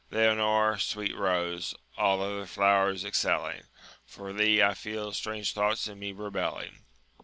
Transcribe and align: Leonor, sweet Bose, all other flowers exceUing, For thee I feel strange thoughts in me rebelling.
Leonor, 0.09 0.79
sweet 0.79 1.15
Bose, 1.15 1.75
all 1.95 2.23
other 2.23 2.47
flowers 2.47 3.03
exceUing, 3.03 3.65
For 4.03 4.33
thee 4.33 4.59
I 4.63 4.73
feel 4.73 5.13
strange 5.13 5.53
thoughts 5.53 5.85
in 5.85 5.99
me 5.99 6.11
rebelling. 6.11 6.85